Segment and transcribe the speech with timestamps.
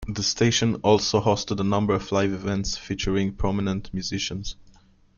[0.07, 4.55] The station also hosted a number of live events featuring prominent musicians.